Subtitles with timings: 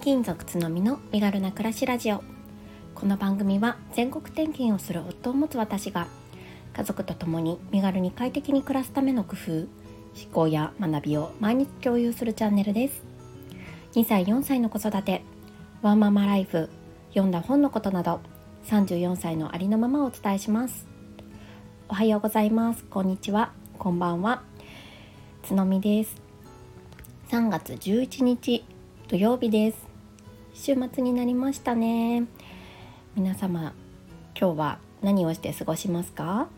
[0.00, 2.24] 転勤族つのみの身軽な暮らしラジオ。
[2.94, 6.06] この番組は全国転勤をする夫を持つ私が
[6.72, 9.68] 家族と共に身軽に快適に暮らすための工夫思
[10.32, 13.02] 考や学びを毎日共有するチャンネルです。
[13.92, 15.22] 2歳4歳の子育て
[15.82, 16.70] ワンママライフ
[17.10, 18.20] 読んだ本のことなど
[18.68, 20.86] 34歳のありのままをお伝えします。
[21.90, 22.84] おはようございます。
[22.84, 23.52] こんにちは。
[23.78, 24.44] こんばんは。
[25.42, 26.16] つのみです。
[27.28, 28.64] 3月11日
[29.06, 29.89] 土曜日です。
[30.60, 32.24] 週末になりましたね
[33.16, 33.72] 皆様
[34.38, 36.48] 今日は何をして過ごしますか、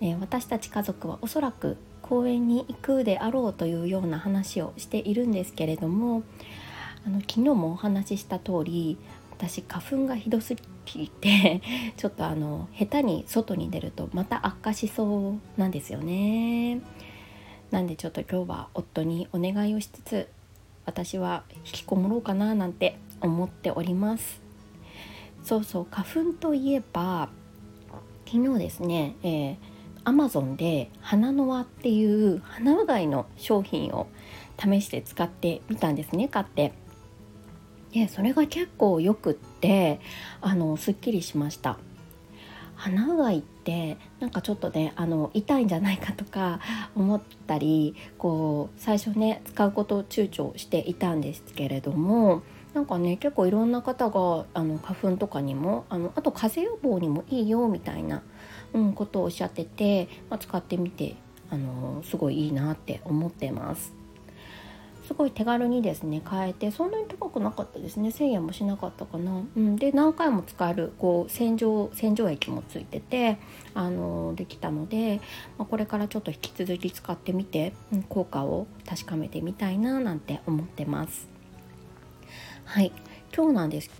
[0.00, 6.24] ね、私たち家族はおそらく公園に行くであろうというような話をしているんですけれども
[7.06, 8.98] あの昨日もお話しした通り
[9.30, 11.62] 私花粉がひどすぎて
[11.96, 16.80] ちょっとあの下手に外に出るとまた悪化しそうなんですよね。
[17.70, 20.28] なんでちょっと今日は夫にお願いをしつつ
[20.84, 24.42] 私は引きこもろうかななんて思っております。
[25.42, 27.28] そうそう花粉といえば
[28.26, 29.56] 昨日ですね、えー、
[30.04, 34.06] Amazon で花の輪っていう花うがいの商品を
[34.58, 36.72] 試して使ってみたんですね買って。
[37.92, 40.00] でそれが結構よくって
[40.40, 41.78] あのすっきりしました。
[42.82, 46.58] 鼻うがいってなんかちょっとねあの痛いんじゃないかとか
[46.96, 52.42] 思ったりこう最初ね使うことを躊躇していたんですけれども
[52.74, 58.22] なんかね結構いろんな方があの花粉とかにもあのあと風邪予防にもいいよみたいな、
[58.72, 61.14] うん、ことをおっしゃってて、まあ、使ってみて
[61.50, 64.01] あのすごいいいなって思ってます。
[65.12, 68.08] すごい手軽にですね買えてそんなに高くなかったですね。
[68.08, 73.36] 1000円もしなかったかな、うん、で何回も使えるこう洗浄洗浄液もついてて
[73.74, 75.20] あのできたので、
[75.58, 81.28] まあ、これからちょっと引き続き使ってみて、うん、効果を確かめてみたいななんて思ってます。
[82.64, 82.90] はい。
[83.36, 83.90] 今日なんです。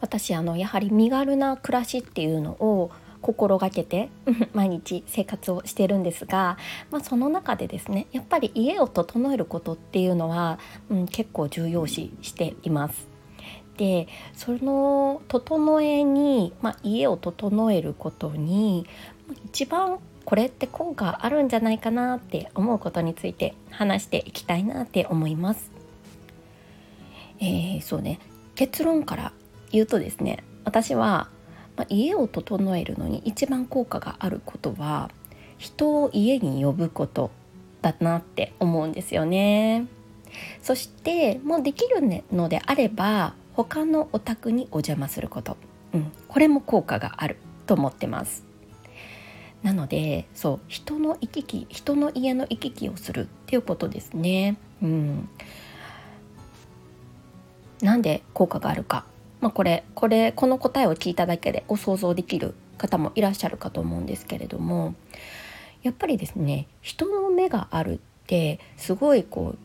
[0.00, 2.90] 私あのやはり身軽な暮らしっていうのを
[3.24, 4.10] 心がけて
[4.52, 6.58] 毎日生活をしてるんですが、
[6.90, 10.58] まあ、その中でですねやっぱり家を整えることっていうのは、
[10.90, 13.08] うん、結構重要視しています。
[13.78, 18.86] でその整えに、まあ、家を整えることに
[19.46, 25.72] 一番これって効果あるんじゃないかなって思うことについて話していきたいなって思います。
[27.40, 28.20] えー、そうね
[28.54, 29.32] 結論から
[29.72, 31.28] 言うとですね私は
[31.76, 35.10] まあ、家を整えるのに一番効果があることは
[35.58, 37.30] 人を家に呼ぶこと
[37.82, 39.86] だなって思うんですよね。
[40.62, 45.56] そしてもうできるのであれば他のお宅にお邪魔すること、
[45.92, 47.36] うん、これも効果がある
[47.66, 48.44] と思ってます。
[49.62, 54.56] なのでそう人の行き来人の家の行き来をするっていうことですね。
[54.82, 55.28] うん、
[57.80, 59.06] なんで効果があるか
[59.44, 64.94] まあ、これこれこの答えを聞いただけでご想像できる方もいらっしゃるかと思うんですけれども
[65.82, 69.58] やっぱりですね人の目があるってすごいこう、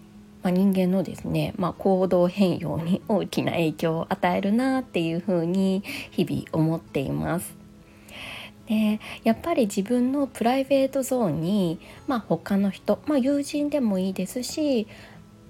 [0.44, 7.56] まあ、人間のですね、まあ、行動変容に 大きな影響を与えるなっていうふうに日々思っています。
[8.67, 14.88] でやっぱり自分のプライベートゾーンに、まあ、他の人、まあ、友人でもいいですし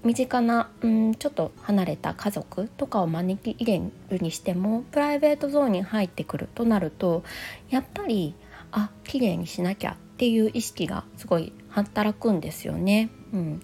[0.03, 7.23] 身近な、うん、ちょっと離れた家族とかを招き入れるにしてもプライベートゾーンに入ってくるとなると
[7.69, 8.33] やっぱり
[8.71, 13.09] あ綺麗にしなきゃっていう意識がすごい働くんですよね。
[13.33, 13.61] うん、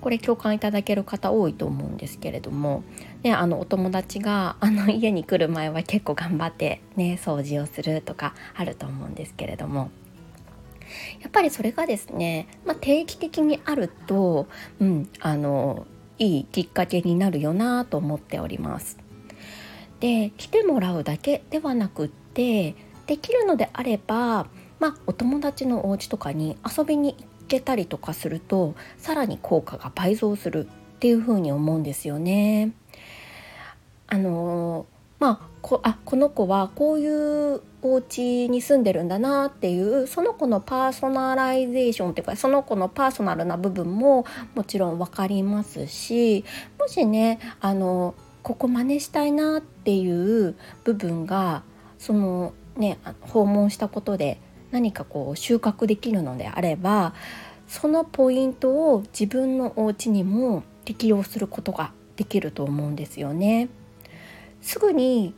[0.00, 2.82] これ共感いただける方多いと思うんですけれども、
[3.22, 9.90] ね、あのお友達があの家に来る前は結構頑張って、ね、掃除をするとかあると思うんですけれども。
[11.20, 14.46] やっぱりそれがですね、まあ、定期的にあると、
[14.80, 15.86] うん、あの
[16.18, 18.98] いいきっかけになるよなと思っております。
[20.00, 22.74] で来てもらうだけではなくって
[23.06, 24.48] できるのであれば、
[24.80, 32.72] まあ、お友達のお家とかに遊びに行けたりとかするとさらに効果が倍増するっていうふうに思うんですよね。
[34.08, 34.86] あの
[35.18, 44.24] まあこあこの子はこういうお家に住んでるんだなっていうその子のパーソナライゼーションっていうかその子のパーソナルな部分も
[44.54, 46.44] もちろん分かりますし
[46.78, 51.62] もしねあのここ真似したいなっていう部分が
[51.98, 54.40] そのね訪問したことで
[54.70, 57.14] 何かこう収穫できるのであれば
[57.68, 63.68] そのポイントを自分のお家にも適用することができると思うんですよね。
[64.60, 65.34] すぐに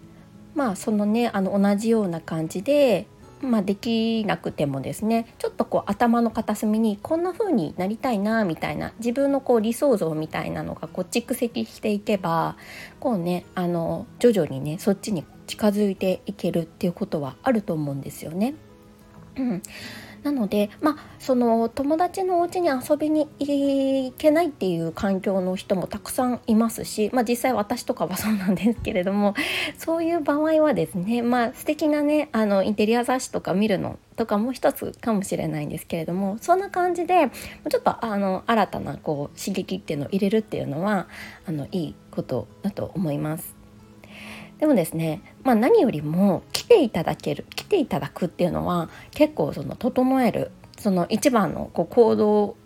[0.54, 3.06] まあそのねあの同じような感じで
[3.44, 12.56] まあ、できなくてもですねちょっとこう頭の片隅にこんな風になりたいなみたいな自分のこう理想像みたいなのがこう蓄積していけば
[13.00, 18.54] こうねあの徐々にねそっちに近づいていけるっていうことはあると思うんですよね。
[19.36, 19.62] うん、
[20.24, 29.34] なのでまあその友達のお家に遊びに行けないっていう環境の人もたくさんいますし、まあ、実際私とかはそうなんですけれども
[29.78, 37.30] そういう場合はですねまあ素敵なねあのインテリア雑誌とか見るのとかも一つかもしれないんですけれどもそんな感じで
[37.68, 41.06] ちょっとあの新たなこう刺激っていうのを入れるっていうのは
[41.46, 43.53] あのいいことだと思います。
[44.58, 52.56] でもですね、まあ、何よりも来ていただける来ていただくっていうのは結構その整えるその一番のこう行動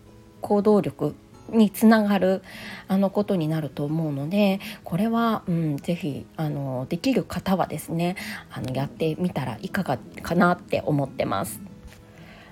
[0.41, 1.15] 行動力
[1.49, 2.43] につながる
[2.87, 8.15] あのことになると思うのでこれは、うん、ぜひあのできる方はですね
[8.51, 11.59] あのやってみたらいかがかなって思ってます。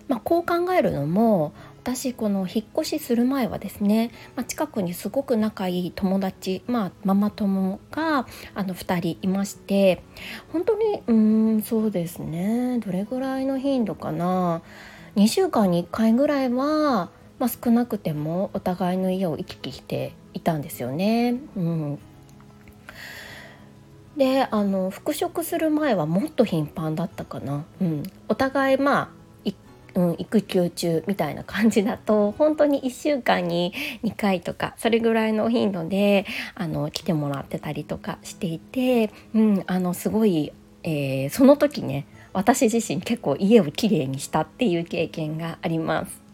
[0.07, 1.51] まあ、こう考えるのも
[1.88, 10.04] 私この引っ越しする前はですね、まあ、近くにすごく仲いい友達、まあ、ママ友があの2人いまして
[10.51, 14.62] 本当にうんそうですねどれぐらいの頻度かな。
[15.16, 21.40] 2週間に1回ぐらいは、まあ、少なくてもお互いの家を行き来していたんですよね。
[21.56, 22.00] うん。
[24.18, 29.10] であの復職する前はもっと頻繁だったかな、うん、お互いまあ
[29.98, 33.74] うん、育休中みたいな感じだと 本当に1週間に
[34.04, 40.54] 2回とかそれぐらいの頻度であの来てもらってたりとかしていて、うん、あのすごい、
[40.84, 46.27] えー、その時ね私自身結構家をきれいにしたっていう経験があります。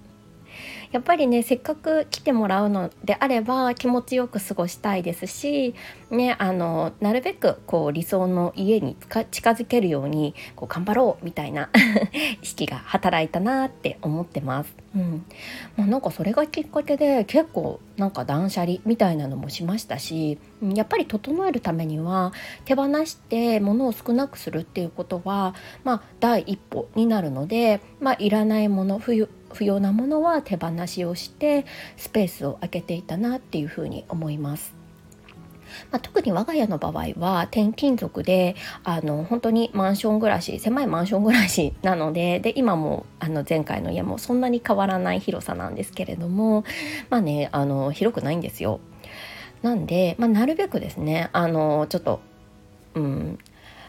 [0.94, 5.74] やっぱりねせっかく来てもらうのであれば気持ちよく過ごしたいですし、
[6.12, 8.95] ね、あのなるべくこう理想の家に
[9.31, 11.72] 近づけるようにこう頑張ろうみたいな
[12.44, 14.75] 意識が働いたなって思ってます。
[14.95, 15.25] うん
[15.75, 22.31] まあ、なんかそれがきっかけで結構なんか断捨離みたいなのもしましたしやっぱり整えるためには
[22.66, 29.00] 手放して物を少なくするっていうことは、まあ、第一歩になるので、まあ、いらないもの
[29.53, 31.65] 不要なものは手放しをして
[31.97, 34.83] スペースを空けていたなっていうふうに思います。
[35.91, 46.63] まあ、特に我が家の場合は転勤族であの本当にマンション暮らし狭いマンション暮らしなのでで今もあの前回の家もそんなに変わらない広さなんですけれども
[47.09, 48.79] まあねあの広くないんですよ。
[49.61, 52.19] なんで、まあ、なるべくですねあのちょっと、
[52.95, 53.39] うん、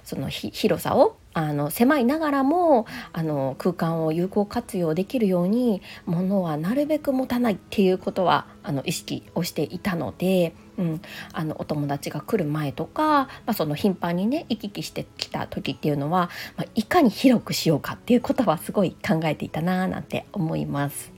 [0.05, 11.03] その広さをあの狭いながらもあの空間を有効活用できるように物はなるべく持たないっていうことはあの意識をしていたので、うん、
[11.33, 21.13] あのお友達が来る前とか、まあ、その頻繁にね行き来してきた時っていうのは、まあ、いかに広くしようかっていうことはすごい考えていたななんて思います。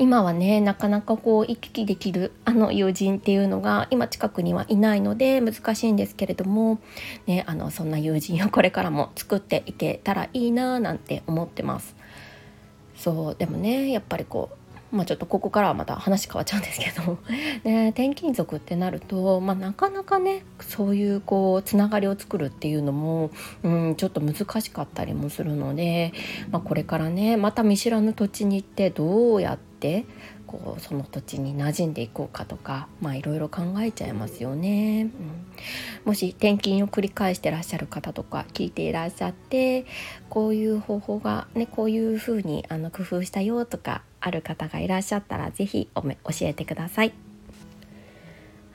[0.00, 6.80] 今はねなかなかこう行き来できるあの友人っていうのが今近くにはいないので難しいんですけれども、
[7.26, 11.94] ね、あのそんな友人を これからも作っていけたらいいななんて思ってます。
[12.96, 14.56] そうでもねやっぱりこう
[14.90, 17.16] まあ、ちょっとここからはまた話変わっちゃうんですけど、
[17.62, 23.30] ね、転勤族ってなると、まあ、なかなかねそういうこうつながりを作るっていうのも、
[23.62, 26.12] うん、ちょっと難しかったりもするので、
[26.50, 29.69] まあ、これからねまた見知らぬ土地に行ってどうやって
[30.46, 35.10] こうその土地に馴染んでいこうかとかまあいろいろ考えちゃいますよね、うん、
[36.06, 39.86] もし転勤を繰り返してらっしゃる方とか聞いていらっしゃって
[40.28, 46.02] こういう方法がねこういうふうにあの工夫したよとかある方がいらっしゃったら是非教
[46.42, 47.12] えてください。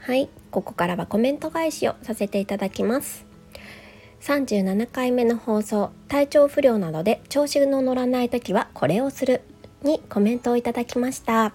[0.05, 0.29] はい。
[0.51, 3.25] ここからはコメント返しをさせていただきます。
[4.21, 9.41] 37回目の放送体調不良などで調子の乗らない時はこれをする。
[9.83, 11.53] にコメントをいただきました。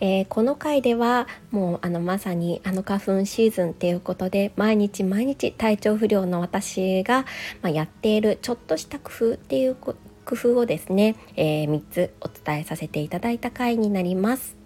[0.00, 7.24] えー、この回ではもうあのまさにあの花粉シーズンっていうことで毎日毎日体調不良の私が、
[7.62, 14.56] まあ、やっているちょっとした工夫っていう工夫をですね、えー、3つお伝えさせていただいた回になります、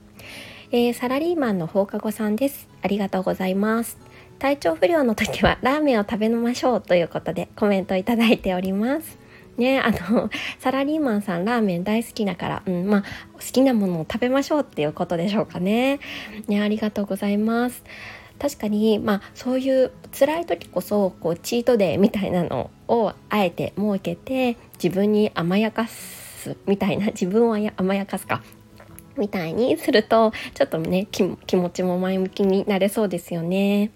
[0.73, 2.69] えー、サラリーマンの放課後さんです。
[2.83, 3.99] ありがとうございます。
[4.39, 9.19] 体調不良の時はラーメンを食べましょうということでコメントいただいております。
[9.59, 13.03] ね、あの サラリーマンさんラーメン大好きだから、うんまあ、
[13.35, 15.99] 好きなものを食べましょうっていうことでしょうかね。
[16.47, 17.85] ねありがとうございます。
[18.39, 28.43] 確かに、まあ、そういう辛い時こそこうチートデーみたいなのをあえて設けて自分に甘やかすみたいな 自分を甘やかすか
[29.17, 33.91] みたいにするとちょっとね気持ちも前向きになれそうですよね。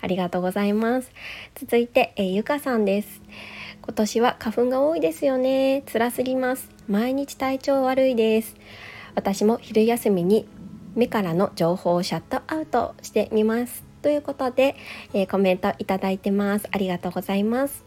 [0.00, 1.10] ありがとうございます。
[1.54, 3.22] 続いて、えゆかさんです。
[3.84, 5.82] 今年は花粉が多いですよね。
[5.92, 6.68] 辛すぎます。
[6.88, 8.54] 毎日体調悪いです。
[9.16, 10.46] 私も昼休みに
[10.94, 13.82] 目からの情報をシャットアウトしてみます。
[14.00, 14.76] ということで、
[15.12, 16.68] えー、コメントいただいてます。
[16.70, 17.84] ありがとうございます。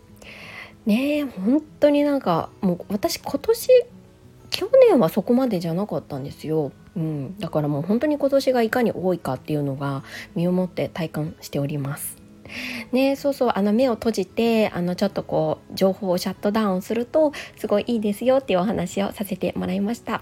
[0.86, 3.70] ねえ本当になんかもう私今年
[4.52, 10.04] 去年はそこまでじゃなかったんですよ、うん、だからもう本当に今年がいかに多いかっていうのが
[10.36, 12.15] 身をもって体感しております。
[12.92, 20.22] ねそうそうあの目を閉じてあのちょっとこう情報をシャットダウンするとすごいいいですよっていうお話をさせてもらいました。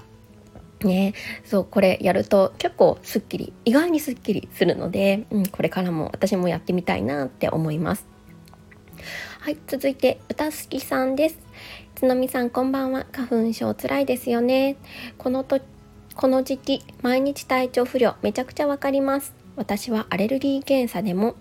[0.84, 1.14] ね
[1.46, 8.06] そうこれやると結構すっきり意外にすっきりするので、うん、これからも私もやってみたいなって思います。
[9.40, 11.40] はい続いて歌好きさんです。
[11.96, 13.06] つのみさんこんばんは。
[13.12, 14.78] 花粉症つらいですよね。
[15.18, 15.60] このと
[16.16, 19.43] この時期毎日体調不良めちゃくちゃわかります。
[19.56, 21.36] 私はアレルギー検査でも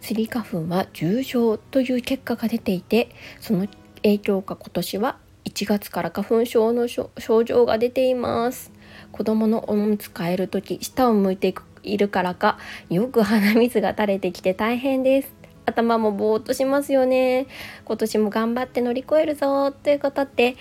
[0.00, 3.10] スギ花粉は重症という結果が出ていて
[3.40, 3.66] その
[4.02, 7.10] 影響か今年は1月から花粉症の症
[7.44, 8.70] 状が出ています。
[9.12, 12.58] 子供のおむつ替える時下を向いているからか
[12.90, 15.32] よく鼻水が垂れてきて大変です。
[15.64, 17.46] 頭もぼーっとしますよね。
[17.84, 20.56] 今年も頑張って乗り越えるぞということで、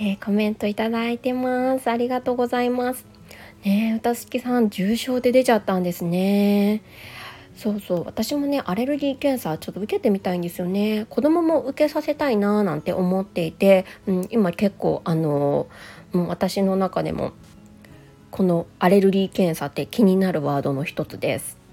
[0.00, 1.90] えー、コメントいただいてます。
[1.90, 3.15] ありがとうございます。
[3.66, 6.82] ね歌好きさん重症で出ちゃったんですね
[7.56, 15.66] そうそう私もねアレルギー検査ちょっと受けてみたいんですよね子供も受けさせたいなーなんて思っていて、うん、今結構あの
[16.12, 17.32] もう私の中でも
[18.30, 21.65] このアレルギー検査って気になるワードの一つです。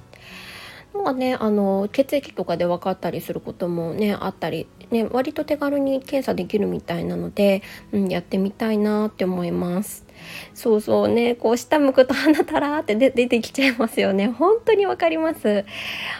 [0.94, 10.06] まあね、あの血液とかで分かったりすることもねあったり、ね、割と手軽に検査できるみたいなので、うん、やってみたいなって思います。
[10.54, 14.28] そうそうねこう下向くと鼻たらって出てきちゃいますよね。
[14.28, 15.66] 本当にわかります。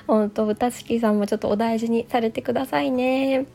[0.08, 3.46] 本当歌好きさんもちょっとお大事にされてくださいね。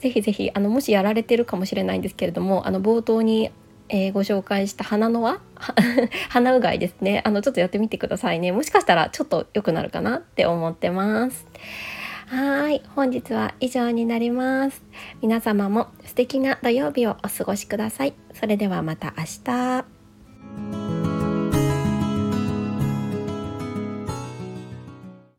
[0.00, 3.50] ぜひぜひあのもしやられてるかもしれないんですけれどもあの冒頭に
[3.88, 5.40] えー、ご紹介した鼻の輪？
[6.30, 7.22] 鼻うがいですね。
[7.24, 8.52] あのちょっとやってみてくださいね。
[8.52, 11.46] もしかしたらちょっと良くなるかなって思ってます。
[12.26, 12.82] はい。
[12.94, 14.82] 本日は以上になります。
[15.20, 18.14] 皆様も素敵な土曜日をお過ごしください。
[18.32, 19.93] それではまた明日。